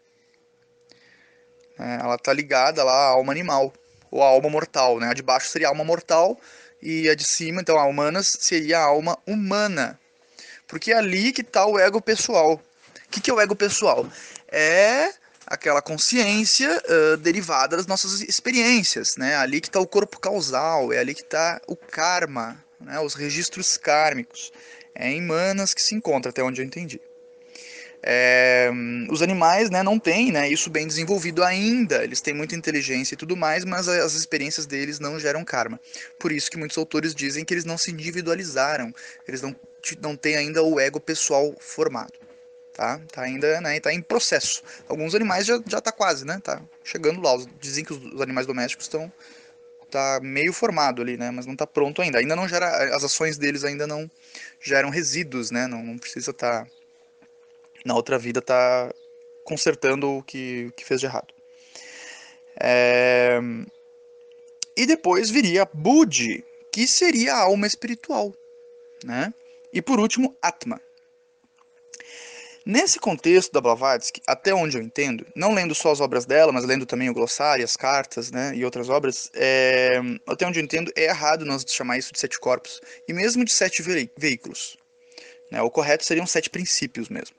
É, 1.78 1.96
ela 1.96 2.14
está 2.14 2.32
ligada 2.32 2.82
lá 2.82 3.08
à 3.08 3.08
alma 3.08 3.32
animal, 3.32 3.70
ou 4.10 4.22
à 4.22 4.28
alma 4.28 4.48
mortal. 4.48 4.98
Né? 4.98 5.08
A 5.08 5.12
de 5.12 5.22
baixo 5.22 5.50
seria 5.50 5.66
a 5.66 5.70
alma 5.72 5.84
mortal, 5.84 6.40
e 6.80 7.06
a 7.06 7.14
de 7.14 7.26
cima, 7.26 7.60
então 7.60 7.78
a 7.78 7.84
humanas, 7.84 8.34
seria 8.40 8.78
a 8.78 8.84
alma 8.84 9.18
humana. 9.26 10.00
Porque 10.68 10.92
é 10.92 10.96
ali 10.96 11.32
que 11.32 11.40
está 11.40 11.66
o 11.66 11.78
ego 11.78 12.00
pessoal. 12.00 12.54
O 12.54 13.10
que, 13.10 13.20
que 13.20 13.30
é 13.30 13.34
o 13.34 13.40
ego 13.40 13.56
pessoal? 13.56 14.06
É 14.52 15.12
aquela 15.46 15.80
consciência 15.80 16.80
uh, 16.88 17.16
derivada 17.16 17.76
das 17.76 17.86
nossas 17.86 18.20
experiências, 18.20 19.16
né? 19.16 19.34
Ali 19.36 19.62
que 19.62 19.68
está 19.68 19.80
o 19.80 19.86
corpo 19.86 20.20
causal, 20.20 20.92
é 20.92 20.98
ali 20.98 21.14
que 21.14 21.22
está 21.22 21.60
o 21.66 21.74
karma, 21.74 22.62
né? 22.78 23.00
os 23.00 23.14
registros 23.14 23.78
kármicos. 23.78 24.52
É 24.94 25.10
em 25.10 25.22
manas 25.22 25.72
que 25.72 25.80
se 25.80 25.94
encontra, 25.94 26.30
até 26.30 26.42
onde 26.42 26.60
eu 26.60 26.66
entendi. 26.66 27.00
É, 28.02 28.70
os 29.10 29.22
animais 29.22 29.70
né, 29.70 29.82
não 29.82 29.98
têm 29.98 30.30
né, 30.30 30.48
isso 30.48 30.70
bem 30.70 30.86
desenvolvido 30.86 31.42
ainda, 31.42 32.04
eles 32.04 32.20
têm 32.20 32.32
muita 32.32 32.54
inteligência 32.54 33.14
e 33.14 33.18
tudo 33.18 33.36
mais, 33.36 33.64
mas 33.64 33.88
as 33.88 34.14
experiências 34.14 34.66
deles 34.66 35.00
não 35.00 35.18
geram 35.18 35.44
karma. 35.44 35.80
Por 36.18 36.30
isso 36.30 36.50
que 36.50 36.56
muitos 36.56 36.78
autores 36.78 37.14
dizem 37.14 37.44
que 37.44 37.52
eles 37.52 37.64
não 37.64 37.76
se 37.76 37.90
individualizaram, 37.90 38.94
eles 39.26 39.42
não, 39.42 39.54
não 40.00 40.16
têm 40.16 40.36
ainda 40.36 40.62
o 40.62 40.78
ego 40.78 41.00
pessoal 41.00 41.54
formado. 41.58 42.12
Tá, 42.72 43.00
tá 43.10 43.22
ainda 43.22 43.60
né, 43.60 43.80
tá 43.80 43.92
em 43.92 44.00
processo. 44.00 44.62
Alguns 44.88 45.12
animais 45.12 45.44
já, 45.44 45.60
já 45.66 45.80
tá 45.80 45.90
quase, 45.90 46.24
né? 46.24 46.40
Tá 46.40 46.62
chegando 46.84 47.20
lá. 47.20 47.36
Dizem 47.58 47.84
que 47.84 47.92
os, 47.92 48.20
animais 48.20 48.46
domésticos 48.46 48.84
estão 48.84 49.12
tá 49.90 50.20
meio 50.22 50.52
formado 50.52 51.02
ali, 51.02 51.16
né? 51.16 51.28
Mas 51.32 51.44
não 51.44 51.56
tá 51.56 51.66
pronto 51.66 52.00
ainda. 52.00 52.20
Ainda 52.20 52.36
não 52.36 52.46
gera. 52.46 52.94
As 52.94 53.02
ações 53.02 53.36
deles 53.36 53.64
ainda 53.64 53.84
não 53.84 54.08
geram 54.60 54.90
resíduos, 54.90 55.50
né? 55.50 55.66
Não, 55.66 55.82
não 55.82 55.98
precisa 55.98 56.30
estar. 56.30 56.66
Tá 56.66 56.77
na 57.84 57.94
outra 57.94 58.18
vida 58.18 58.40
tá 58.40 58.92
consertando 59.44 60.18
o 60.18 60.22
que, 60.22 60.70
que 60.76 60.84
fez 60.84 61.00
de 61.00 61.06
errado. 61.06 61.32
É... 62.60 63.40
E 64.76 64.86
depois 64.86 65.30
viria 65.30 65.68
Budi, 65.72 66.44
que 66.72 66.86
seria 66.86 67.34
a 67.34 67.40
alma 67.40 67.66
espiritual. 67.66 68.32
Né? 69.04 69.32
E 69.72 69.82
por 69.82 69.98
último, 69.98 70.36
Atma. 70.40 70.80
Nesse 72.64 72.98
contexto 73.00 73.50
da 73.50 73.62
Blavatsky, 73.62 74.20
até 74.26 74.52
onde 74.52 74.76
eu 74.76 74.82
entendo, 74.82 75.26
não 75.34 75.54
lendo 75.54 75.74
só 75.74 75.90
as 75.90 76.00
obras 76.00 76.26
dela, 76.26 76.52
mas 76.52 76.66
lendo 76.66 76.84
também 76.84 77.08
o 77.08 77.14
glossário, 77.14 77.64
as 77.64 77.78
cartas 77.78 78.30
né, 78.30 78.52
e 78.54 78.62
outras 78.62 78.90
obras, 78.90 79.30
é, 79.32 79.98
até 80.26 80.46
onde 80.46 80.60
eu 80.60 80.64
entendo, 80.64 80.92
é 80.94 81.04
errado 81.04 81.46
nós 81.46 81.64
chamar 81.66 81.96
isso 81.96 82.12
de 82.12 82.20
sete 82.20 82.38
corpos, 82.38 82.78
e 83.08 83.14
mesmo 83.14 83.42
de 83.42 83.52
sete 83.52 83.82
veículos. 84.18 84.76
Né, 85.50 85.62
o 85.62 85.70
correto 85.70 86.04
seriam 86.04 86.26
sete 86.26 86.50
princípios 86.50 87.08
mesmo. 87.08 87.34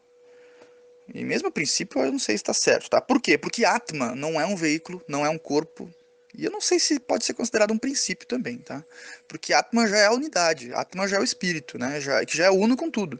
E 1.14 1.24
mesmo 1.24 1.48
a 1.48 1.52
princípio 1.52 2.02
eu 2.02 2.12
não 2.12 2.20
sei 2.20 2.38
se 2.38 2.44
está 2.44 2.54
certo, 2.54 2.90
tá? 2.90 3.02
Por 3.02 3.22
quê? 3.22 3.38
Porque 3.38 3.66
Atma 3.66 4.14
não 4.16 4.40
é 4.40 4.46
um 4.46 4.56
veículo, 4.56 5.02
não 5.08 5.26
é 5.26 5.30
um 5.30 5.38
corpo. 5.38 5.90
E 6.38 6.46
eu 6.46 6.52
não 6.52 6.62
sei 6.62 6.80
se 6.80 7.00
pode 7.00 7.26
ser 7.26 7.34
considerado 7.34 7.72
um 7.72 7.78
princípio 7.78 8.28
também, 8.28 8.58
tá? 8.60 8.84
Porque 9.28 9.54
Atma 9.54 9.88
já 9.88 9.98
é 9.98 10.06
a 10.06 10.12
unidade, 10.12 10.74
Atma 10.74 11.08
já 11.08 11.18
é 11.18 11.20
o 11.20 11.24
espírito, 11.24 11.78
né? 11.78 12.00
Já, 12.00 12.24
que 12.26 12.38
já 12.38 12.46
é 12.46 12.52
uno 12.52 12.78
com 12.78 12.90
tudo. 12.90 13.20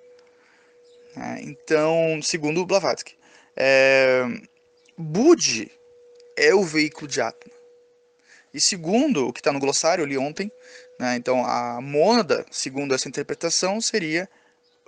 É, 1.16 1.42
então, 1.42 2.22
segundo 2.22 2.66
Blavatsky, 2.66 3.16
é, 3.56 4.24
Budi 4.98 5.72
é 6.38 6.54
o 6.54 6.64
veículo 6.64 7.08
de 7.08 7.20
Atma. 7.20 7.52
E 8.54 8.60
segundo 8.60 9.28
o 9.28 9.34
que 9.34 9.40
está 9.40 9.52
no 9.52 9.60
glossário, 9.60 10.04
eu 10.04 10.06
li 10.06 10.18
ontem, 10.18 10.52
né, 11.00 11.16
então 11.16 11.46
a 11.46 11.80
mônada, 11.82 12.46
segundo 12.52 12.96
essa 12.96 13.08
interpretação, 13.08 13.80
seria 13.82 14.30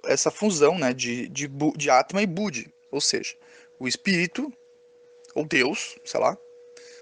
essa 0.05 0.31
fusão 0.31 0.77
né, 0.77 0.93
de, 0.93 1.27
de, 1.27 1.48
de 1.75 1.89
Atma 1.89 2.22
e 2.22 2.27
Budi. 2.27 2.72
Ou 2.92 3.02
seja, 3.02 3.36
o 3.80 3.88
espírito, 3.88 4.52
ou 5.34 5.46
Deus, 5.46 5.98
sei 6.04 6.20
lá, 6.20 6.38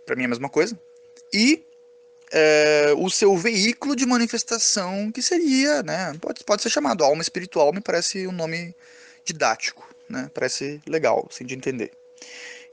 para 0.06 0.16
mim 0.16 0.24
é 0.24 0.26
a 0.26 0.30
mesma 0.30 0.50
coisa, 0.50 0.80
e 1.34 1.66
é, 2.32 2.94
o 2.98 3.10
seu 3.10 3.36
veículo 3.36 3.96
de 3.96 4.06
manifestação, 4.06 5.12
que 5.12 5.22
seria, 5.22 5.82
né, 5.84 6.14
pode, 6.22 6.44
pode 6.44 6.62
ser 6.62 6.70
chamado 6.70 7.04
alma 7.04 7.22
espiritual, 7.22 7.74
me 7.74 7.82
parece 7.82 8.28
um 8.28 8.32
nome 8.32 8.76
didático, 9.26 9.88
né, 10.08 10.30
parece 10.34 10.82
legal, 10.88 11.28
assim, 11.30 11.46
de 11.46 11.56
entender. 11.56 11.92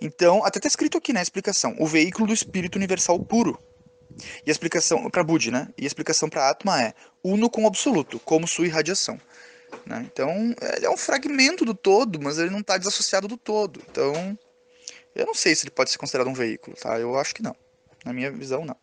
Então, 0.00 0.44
até 0.44 0.58
está 0.58 0.68
escrito 0.68 0.98
aqui 0.98 1.12
na 1.12 1.22
explicação, 1.22 1.74
o 1.78 1.86
veículo 1.86 2.26
do 2.26 2.34
espírito 2.34 2.76
universal 2.76 3.18
puro. 3.18 3.58
E 4.46 4.50
a 4.50 4.52
explicação 4.52 5.10
para 5.10 5.22
Budi, 5.22 5.50
né? 5.50 5.68
E 5.76 5.84
a 5.84 5.86
explicação 5.86 6.28
para 6.28 6.48
Atma 6.48 6.82
é 6.82 6.94
uno 7.22 7.50
com 7.50 7.64
o 7.64 7.66
absoluto, 7.66 8.18
como 8.20 8.46
sua 8.46 8.66
irradiação. 8.66 9.20
Né? 9.84 10.06
Então, 10.10 10.54
ele 10.76 10.86
é 10.86 10.90
um 10.90 10.96
fragmento 10.96 11.64
do 11.64 11.74
todo, 11.74 12.20
mas 12.20 12.38
ele 12.38 12.50
não 12.50 12.60
está 12.60 12.76
desassociado 12.76 13.28
do 13.28 13.36
todo. 13.36 13.80
Então, 13.90 14.38
eu 15.14 15.26
não 15.26 15.34
sei 15.34 15.54
se 15.54 15.64
ele 15.64 15.70
pode 15.70 15.90
ser 15.90 15.98
considerado 15.98 16.28
um 16.28 16.34
veículo, 16.34 16.76
tá? 16.76 16.98
Eu 16.98 17.18
acho 17.18 17.34
que 17.34 17.42
não. 17.42 17.56
Na 18.04 18.12
minha 18.12 18.30
visão, 18.30 18.64
não. 18.64 18.76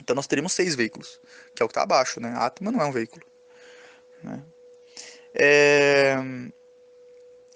Então, 0.00 0.14
nós 0.16 0.26
teríamos 0.26 0.52
seis 0.52 0.74
veículos, 0.74 1.20
que 1.54 1.62
é 1.62 1.64
o 1.64 1.68
que 1.68 1.72
está 1.72 1.82
abaixo, 1.82 2.20
né? 2.20 2.32
A 2.36 2.46
Atma 2.46 2.70
não 2.70 2.80
é 2.80 2.84
um 2.84 2.92
veículo. 2.92 3.24
Né? 4.22 4.42
É... 5.34 6.16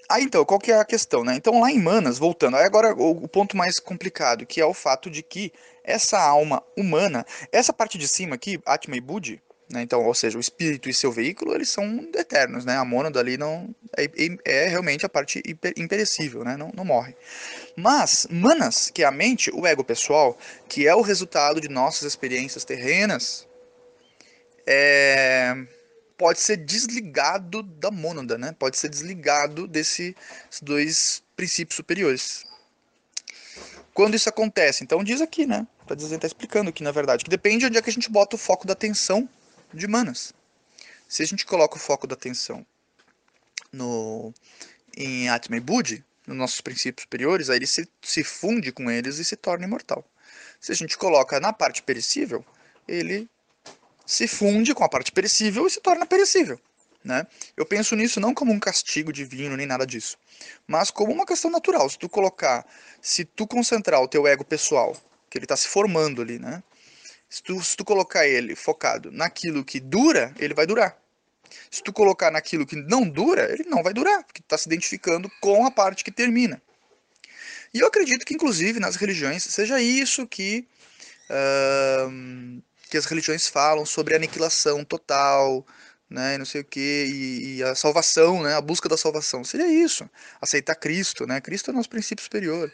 Aí 0.08 0.22
então, 0.22 0.44
qual 0.44 0.60
que 0.60 0.70
é 0.70 0.78
a 0.78 0.84
questão, 0.84 1.24
né? 1.24 1.34
Então 1.34 1.60
lá 1.60 1.70
em 1.70 1.80
Manas, 1.80 2.18
voltando, 2.18 2.56
aí 2.56 2.64
agora 2.64 2.92
o, 2.92 3.26
ponto 3.26 3.56
mais 3.56 3.78
complicado, 3.78 4.44
que 4.44 4.60
é 4.60 4.66
o 4.66 4.74
fato 4.74 5.10
de 5.10 5.22
que 5.22 5.50
essa 5.82 6.20
alma 6.20 6.62
humana, 6.76 7.24
essa 7.50 7.72
parte 7.72 7.96
de 7.96 8.06
cima 8.06 8.34
aqui, 8.34 8.60
Atma 8.66 8.96
e 8.96 9.00
Budi, 9.00 9.42
né? 9.74 9.82
Então, 9.82 10.02
ou 10.02 10.14
seja, 10.14 10.38
o 10.38 10.40
espírito 10.40 10.88
e 10.88 10.94
seu 10.94 11.12
veículo, 11.12 11.54
eles 11.54 11.68
são 11.68 11.84
eternos, 12.14 12.64
né? 12.64 12.76
A 12.76 12.84
mônada 12.84 13.20
ali 13.20 13.36
não 13.36 13.74
é, 13.96 14.04
é, 14.04 14.38
é 14.44 14.68
realmente 14.68 15.04
a 15.04 15.08
parte 15.08 15.42
imperecível, 15.76 16.44
né? 16.44 16.56
Não, 16.56 16.72
não 16.74 16.84
morre. 16.84 17.14
Mas 17.76 18.26
Manas, 18.30 18.90
que 18.90 19.02
é 19.02 19.06
a 19.06 19.10
mente, 19.10 19.50
o 19.52 19.66
ego 19.66 19.84
pessoal, 19.84 20.38
que 20.68 20.86
é 20.86 20.94
o 20.94 21.02
resultado 21.02 21.60
de 21.60 21.68
nossas 21.68 22.04
experiências 22.04 22.64
terrenas, 22.64 23.46
é 24.66 25.54
pode 26.16 26.40
ser 26.40 26.56
desligado 26.56 27.62
da 27.62 27.90
mônada, 27.90 28.38
né? 28.38 28.54
Pode 28.58 28.78
ser 28.78 28.88
desligado 28.88 29.66
desses 29.66 30.14
dois 30.62 31.22
princípios 31.36 31.76
superiores. 31.76 32.46
Quando 33.92 34.14
isso 34.14 34.28
acontece? 34.28 34.82
Então 34.84 35.04
diz 35.04 35.20
aqui, 35.20 35.44
né? 35.44 35.66
Tá 35.86 35.94
dizendo, 35.94 36.20
tá 36.20 36.26
explicando 36.26 36.70
aqui, 36.70 36.82
na 36.82 36.92
verdade, 36.92 37.24
que 37.24 37.30
depende 37.30 37.58
de 37.58 37.66
onde 37.66 37.78
é 37.78 37.82
que 37.82 37.90
a 37.90 37.92
gente 37.92 38.10
bota 38.10 38.36
o 38.36 38.38
foco 38.38 38.66
da 38.66 38.72
atenção 38.72 39.28
de 39.74 39.86
manas. 39.86 40.32
Se 41.08 41.22
a 41.22 41.26
gente 41.26 41.44
coloca 41.44 41.76
o 41.76 41.80
foco 41.80 42.06
da 42.06 42.14
atenção 42.14 42.66
no 43.72 44.32
em 44.96 45.28
Atma 45.28 45.56
e 45.56 45.60
Budi, 45.60 46.04
nos 46.26 46.36
nossos 46.36 46.60
princípios 46.60 47.02
superiores, 47.02 47.50
aí 47.50 47.56
ele 47.58 47.66
se, 47.66 47.88
se 48.00 48.24
funde 48.24 48.72
com 48.72 48.90
eles 48.90 49.18
e 49.18 49.24
se 49.24 49.36
torna 49.36 49.64
imortal. 49.64 50.04
Se 50.60 50.72
a 50.72 50.74
gente 50.74 50.96
coloca 50.96 51.38
na 51.40 51.52
parte 51.52 51.82
perecível, 51.82 52.44
ele 52.88 53.28
se 54.06 54.26
funde 54.28 54.74
com 54.74 54.84
a 54.84 54.88
parte 54.88 55.12
perecível 55.12 55.66
e 55.66 55.70
se 55.70 55.80
torna 55.80 56.06
perecível. 56.06 56.58
Né? 57.02 57.26
Eu 57.54 57.66
penso 57.66 57.94
nisso 57.94 58.18
não 58.18 58.32
como 58.32 58.50
um 58.50 58.58
castigo 58.58 59.12
divino 59.12 59.56
nem 59.56 59.66
nada 59.66 59.86
disso, 59.86 60.16
mas 60.66 60.90
como 60.90 61.12
uma 61.12 61.26
questão 61.26 61.50
natural. 61.50 61.88
Se 61.90 61.98
tu 61.98 62.08
colocar, 62.08 62.66
se 63.02 63.26
tu 63.26 63.46
concentrar 63.46 64.00
o 64.00 64.08
teu 64.08 64.26
ego 64.26 64.44
pessoal, 64.44 64.96
que 65.28 65.36
ele 65.36 65.44
está 65.44 65.56
se 65.56 65.68
formando 65.68 66.22
ali, 66.22 66.38
né? 66.38 66.62
Se 67.28 67.42
tu, 67.42 67.62
se 67.62 67.76
tu 67.76 67.84
colocar 67.84 68.26
ele 68.26 68.54
focado 68.54 69.10
naquilo 69.10 69.64
que 69.64 69.80
dura, 69.80 70.34
ele 70.38 70.54
vai 70.54 70.66
durar. 70.66 70.96
Se 71.70 71.82
tu 71.82 71.92
colocar 71.92 72.30
naquilo 72.30 72.66
que 72.66 72.76
não 72.76 73.08
dura, 73.08 73.52
ele 73.52 73.64
não 73.64 73.82
vai 73.82 73.92
durar, 73.92 74.24
porque 74.24 74.40
tu 74.40 74.44
está 74.44 74.58
se 74.58 74.68
identificando 74.68 75.30
com 75.40 75.66
a 75.66 75.70
parte 75.70 76.04
que 76.04 76.10
termina. 76.10 76.60
E 77.72 77.80
eu 77.80 77.86
acredito 77.86 78.24
que, 78.24 78.34
inclusive, 78.34 78.78
nas 78.78 78.96
religiões, 78.96 79.42
seja 79.42 79.80
isso 79.80 80.26
que 80.26 80.66
uh, 81.28 82.62
que 82.88 82.96
as 82.96 83.06
religiões 83.06 83.48
falam 83.48 83.84
sobre 83.84 84.14
aniquilação 84.14 84.84
total, 84.84 85.66
né, 86.08 86.38
não 86.38 86.44
sei 86.44 86.60
o 86.60 86.64
que, 86.64 86.80
e, 86.80 87.56
e, 87.56 87.62
a 87.64 87.74
salvação, 87.74 88.42
né, 88.42 88.54
a 88.54 88.60
busca 88.60 88.88
da 88.88 88.96
salvação. 88.96 89.42
Seria 89.42 89.66
isso, 89.66 90.08
aceitar 90.40 90.76
Cristo, 90.76 91.26
né, 91.26 91.40
Cristo 91.40 91.70
é 91.70 91.74
o 91.74 91.76
nosso 91.76 91.88
princípio 91.88 92.22
superior. 92.22 92.72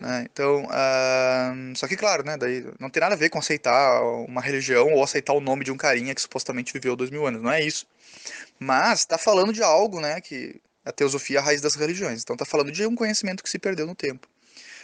Né, 0.00 0.26
então, 0.30 0.64
uh, 0.64 1.76
só 1.76 1.86
que 1.86 1.96
claro, 1.96 2.24
né, 2.24 2.36
daí 2.36 2.64
não 2.80 2.90
tem 2.90 3.00
nada 3.00 3.14
a 3.14 3.18
ver 3.18 3.30
com 3.30 3.38
aceitar 3.38 4.02
uma 4.02 4.40
religião 4.40 4.92
ou 4.92 5.02
aceitar 5.02 5.32
o 5.32 5.40
nome 5.40 5.64
de 5.64 5.70
um 5.70 5.76
carinha 5.76 6.14
que 6.14 6.20
supostamente 6.20 6.72
viveu 6.72 6.96
dois 6.96 7.10
mil 7.10 7.26
anos, 7.26 7.40
não 7.40 7.50
é 7.50 7.62
isso. 7.64 7.86
Mas 8.58 9.00
está 9.00 9.18
falando 9.18 9.52
de 9.52 9.62
algo, 9.62 10.00
né, 10.00 10.20
que 10.20 10.60
a 10.84 10.92
teosofia 10.92 11.38
é 11.38 11.40
a 11.40 11.44
raiz 11.44 11.60
das 11.60 11.74
religiões, 11.76 12.22
então 12.22 12.34
está 12.34 12.44
falando 12.44 12.72
de 12.72 12.86
um 12.86 12.94
conhecimento 12.94 13.42
que 13.42 13.50
se 13.50 13.58
perdeu 13.58 13.86
no 13.86 13.94
tempo. 13.94 14.28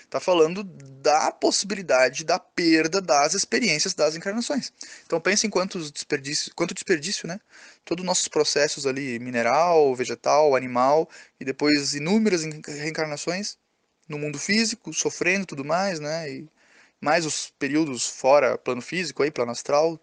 Está 0.05 0.19
falando 0.21 0.65
da 0.65 1.31
possibilidade 1.31 2.25
da 2.25 2.39
perda 2.39 3.01
das 3.01 3.35
experiências 3.35 3.95
das 3.95 4.17
encarnações. 4.17 4.73
Então 5.07 5.21
pense 5.21 5.47
em 5.47 5.51
quantos 5.51 5.93
desperdício, 5.93 6.53
quanto 6.57 6.75
desperdício, 6.75 7.29
né? 7.29 7.41
Todos 7.85 8.03
os 8.03 8.07
nossos 8.07 8.27
processos 8.29 8.87
ali, 8.87 9.21
mineral, 9.21 9.95
vegetal, 9.95 10.57
animal, 10.57 11.09
e 11.39 11.45
depois 11.45 11.95
inúmeras 11.95 12.43
reencarnações 12.67 13.57
no 14.11 14.19
mundo 14.19 14.39
físico, 14.39 14.93
sofrendo 14.93 15.47
tudo 15.47 15.65
mais, 15.65 16.01
né? 16.01 16.29
E 16.29 16.49
mais 17.01 17.25
os 17.25 17.53
períodos 17.59 18.07
fora 18.07 18.59
plano 18.59 18.83
físico, 18.83 19.23
aí, 19.23 19.31
plano 19.31 19.53
astral. 19.53 19.99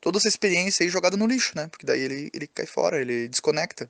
Toda 0.00 0.18
essa 0.18 0.28
experiência 0.28 0.84
aí 0.84 0.90
jogada 0.90 1.16
no 1.16 1.26
lixo, 1.26 1.52
né? 1.56 1.68
Porque 1.68 1.86
daí 1.86 2.00
ele, 2.00 2.30
ele 2.34 2.46
cai 2.48 2.66
fora, 2.66 3.00
ele 3.00 3.28
desconecta. 3.28 3.88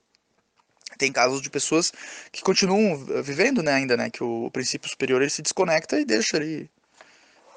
Tem 0.99 1.11
casos 1.11 1.41
de 1.41 1.51
pessoas 1.51 1.93
que 2.31 2.43
continuam 2.43 2.97
vivendo, 3.23 3.63
né, 3.63 3.73
ainda, 3.73 3.97
né, 3.97 4.11
que 4.11 4.23
o 4.23 4.49
princípio 4.53 4.89
superior 4.89 5.21
ele 5.23 5.31
se 5.31 5.43
desconecta 5.43 5.99
e 5.99 6.05
deixa 6.05 6.37
ali. 6.37 6.71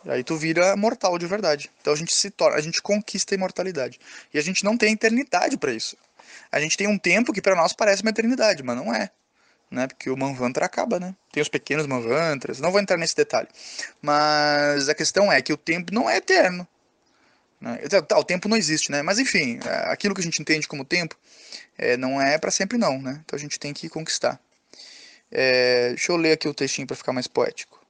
Aí 0.07 0.23
tu 0.23 0.35
vira 0.37 0.75
mortal 0.75 1.19
de 1.19 1.27
verdade. 1.27 1.69
Então 1.79 1.93
a 1.93 1.95
gente 1.95 2.15
se 2.15 2.31
torna, 2.31 2.57
a 2.57 2.61
gente 2.61 2.81
conquista 2.81 3.35
a 3.35 3.37
imortalidade. 3.37 3.99
E 4.33 4.39
a 4.39 4.41
gente 4.41 4.63
não 4.63 4.77
tem 4.77 4.93
eternidade 4.93 5.57
para 5.57 5.71
isso. 5.71 5.95
A 6.51 6.59
gente 6.59 6.77
tem 6.77 6.87
um 6.87 6.97
tempo 6.97 7.33
que 7.33 7.41
para 7.41 7.55
nós 7.55 7.73
parece 7.73 8.01
uma 8.01 8.09
eternidade, 8.09 8.63
mas 8.63 8.75
não 8.75 8.93
é. 8.93 9.11
Né? 9.69 9.87
Porque 9.87 10.09
o 10.09 10.17
Manvantra 10.17 10.65
acaba, 10.65 10.99
né? 10.99 11.13
Tem 11.31 11.41
os 11.41 11.49
pequenos 11.49 11.85
Manvantras, 11.85 12.59
não 12.59 12.71
vou 12.71 12.79
entrar 12.79 12.97
nesse 12.97 13.15
detalhe. 13.15 13.47
Mas 14.01 14.87
a 14.87 14.95
questão 14.95 15.31
é 15.31 15.41
que 15.41 15.51
o 15.51 15.57
tempo 15.57 15.93
não 15.93 16.09
é 16.09 16.17
eterno. 16.17 16.67
Né? 17.59 17.77
Tá, 18.07 18.17
o 18.17 18.23
tempo 18.23 18.47
não 18.47 18.55
existe, 18.55 18.91
né? 18.91 19.01
Mas 19.01 19.19
enfim, 19.19 19.59
é, 19.65 19.91
aquilo 19.91 20.13
que 20.13 20.21
a 20.21 20.23
gente 20.23 20.41
entende 20.41 20.67
como 20.67 20.85
tempo 20.85 21.17
é, 21.77 21.97
não 21.97 22.21
é 22.21 22.37
para 22.37 22.51
sempre 22.51 22.77
não, 22.77 23.01
né? 23.01 23.21
Então 23.25 23.35
a 23.35 23.39
gente 23.39 23.59
tem 23.59 23.73
que 23.73 23.89
conquistar. 23.89 24.39
É, 25.31 25.89
deixa 25.89 26.11
eu 26.11 26.17
ler 26.17 26.33
aqui 26.33 26.47
o 26.47 26.53
textinho 26.53 26.87
para 26.87 26.95
ficar 26.95 27.11
mais 27.13 27.27
poético. 27.27 27.85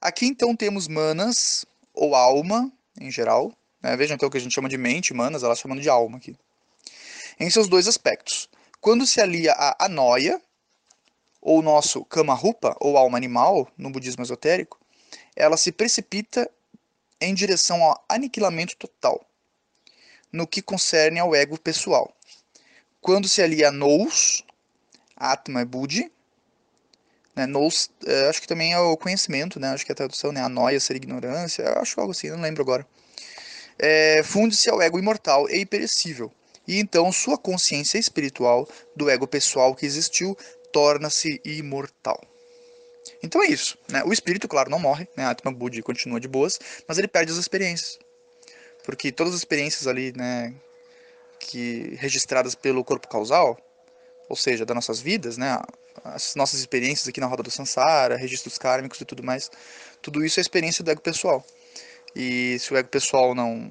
Aqui 0.00 0.26
então 0.26 0.54
temos 0.54 0.88
manas, 0.88 1.64
ou 1.92 2.14
alma, 2.14 2.70
em 3.00 3.10
geral. 3.10 3.52
Né? 3.82 3.96
Vejam 3.96 4.14
então 4.14 4.28
o 4.28 4.30
que 4.30 4.38
a 4.38 4.40
gente 4.40 4.54
chama 4.54 4.68
de 4.68 4.78
mente, 4.78 5.12
manas, 5.12 5.42
ela 5.42 5.56
chamando 5.56 5.80
de 5.82 5.88
alma 5.88 6.18
aqui. 6.18 6.36
Em 7.38 7.50
seus 7.50 7.68
dois 7.68 7.88
aspectos. 7.88 8.48
Quando 8.80 9.06
se 9.06 9.20
alia 9.20 9.52
a 9.52 9.86
anoia, 9.86 10.40
ou 11.42 11.60
nosso 11.60 12.04
kama 12.04 12.32
rupa, 12.32 12.76
ou 12.80 12.96
alma 12.96 13.18
animal, 13.18 13.68
no 13.76 13.90
budismo 13.90 14.22
esotérico, 14.22 14.78
ela 15.34 15.56
se 15.56 15.72
precipita 15.72 16.48
em 17.20 17.34
direção 17.34 17.82
ao 17.82 18.04
aniquilamento 18.08 18.76
total, 18.76 19.20
no 20.32 20.46
que 20.46 20.62
concerne 20.62 21.18
ao 21.18 21.34
ego 21.34 21.58
pessoal. 21.58 22.14
Quando 23.00 23.28
se 23.28 23.42
alia 23.42 23.72
nous, 23.72 24.44
Atma 25.16 25.62
e 25.62 25.64
Budi, 25.64 26.12
né, 27.34 27.46
nous, 27.46 27.90
é, 28.06 28.28
acho 28.28 28.40
que 28.40 28.46
também 28.46 28.72
é 28.72 28.78
o 28.78 28.96
conhecimento, 28.96 29.58
né, 29.58 29.70
acho 29.70 29.84
que 29.84 29.90
é 29.90 29.94
a 29.94 29.96
tradução, 29.96 30.30
né, 30.30 30.40
a 30.40 30.48
noia 30.48 30.78
ser 30.78 30.96
ignorância, 30.96 31.68
acho 31.78 32.00
algo 32.00 32.12
assim, 32.12 32.30
não 32.30 32.40
lembro 32.40 32.62
agora. 32.62 32.86
É, 33.78 34.22
Funde-se 34.22 34.70
ao 34.70 34.80
ego 34.80 34.98
imortal 34.98 35.48
e 35.48 35.60
imperecível, 35.60 36.30
e 36.68 36.78
então 36.78 37.10
sua 37.10 37.36
consciência 37.36 37.98
espiritual 37.98 38.68
do 38.94 39.10
ego 39.10 39.26
pessoal 39.26 39.74
que 39.74 39.86
existiu 39.86 40.36
torna-se 40.72 41.40
imortal. 41.44 42.20
Então 43.22 43.42
é 43.42 43.46
isso. 43.46 43.78
Né? 43.88 44.02
O 44.04 44.12
espírito, 44.12 44.48
claro, 44.48 44.70
não 44.70 44.78
morre, 44.78 45.06
né? 45.16 45.26
Atma 45.26 45.52
Budi 45.52 45.82
continua 45.82 46.20
de 46.20 46.28
boas, 46.28 46.58
mas 46.86 46.98
ele 46.98 47.08
perde 47.08 47.32
as 47.32 47.38
experiências. 47.38 47.98
Porque 48.84 49.12
todas 49.12 49.34
as 49.34 49.40
experiências 49.40 49.86
ali, 49.86 50.12
né, 50.16 50.52
que 51.38 51.94
registradas 51.96 52.54
pelo 52.54 52.84
corpo 52.84 53.08
causal, 53.08 53.56
ou 54.28 54.36
seja, 54.36 54.64
das 54.64 54.74
nossas 54.74 55.00
vidas, 55.00 55.36
né, 55.36 55.60
as 56.04 56.34
nossas 56.34 56.60
experiências 56.60 57.06
aqui 57.06 57.20
na 57.20 57.26
roda 57.26 57.42
do 57.42 57.50
Sansara, 57.50 58.16
registros 58.16 58.58
kármicos 58.58 59.00
e 59.00 59.04
tudo 59.04 59.22
mais, 59.22 59.50
tudo 60.00 60.24
isso 60.24 60.40
é 60.40 60.42
experiência 60.42 60.82
do 60.82 60.90
ego 60.90 61.00
pessoal. 61.00 61.44
E 62.14 62.58
se 62.58 62.72
o 62.72 62.76
ego 62.76 62.88
pessoal 62.88 63.34
não 63.34 63.70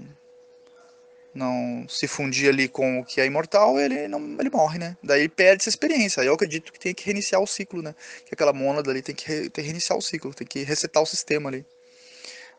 não 1.34 1.86
se 1.88 2.08
fundir 2.08 2.50
ali 2.50 2.68
com 2.68 3.00
o 3.00 3.06
que 3.06 3.22
é 3.22 3.26
imortal, 3.26 3.80
ele 3.80 4.08
não 4.08 4.20
ele 4.40 4.50
morre, 4.50 4.78
né? 4.78 4.98
Daí 5.04 5.22
ele 5.22 5.30
perde 5.30 5.62
essa 5.62 5.70
experiência. 5.70 6.22
Aí 6.22 6.28
eu 6.28 6.34
acredito 6.34 6.72
que 6.72 6.80
tem 6.80 6.94
que 6.94 7.06
reiniciar 7.06 7.42
o 7.42 7.48
ciclo, 7.48 7.82
né? 7.82 7.96
Que 8.26 8.34
aquela 8.34 8.54
mônada 8.54 8.92
ali 8.92 9.02
tem 9.02 9.16
que, 9.16 9.28
re, 9.28 9.50
tem 9.50 9.64
que 9.64 9.70
reiniciar 9.70 9.98
o 9.98 10.02
ciclo, 10.02 10.34
tem 10.34 10.48
que 10.48 10.64
resetar 10.64 11.02
o 11.02 11.06
sistema 11.06 11.50
ali. 11.50 11.66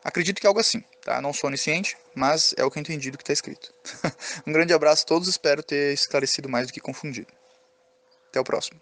Acredito 0.04 0.40
que 0.40 0.46
é 0.46 0.48
algo 0.48 0.58
assim, 0.58 0.82
tá? 1.04 1.20
Não 1.20 1.32
sou 1.32 1.48
onisciente, 1.48 1.96
mas 2.14 2.54
é 2.56 2.64
o 2.64 2.70
que 2.70 2.78
eu 2.78 2.80
entendi 2.80 3.10
do 3.10 3.18
que 3.18 3.22
está 3.22 3.32
escrito. 3.32 3.72
um 4.46 4.52
grande 4.52 4.72
abraço 4.72 5.04
a 5.04 5.06
todos, 5.06 5.28
espero 5.28 5.62
ter 5.62 5.92
esclarecido 5.92 6.48
mais 6.48 6.66
do 6.66 6.72
que 6.72 6.80
confundido. 6.80 7.32
Até 8.28 8.40
o 8.40 8.44
próximo. 8.44 8.80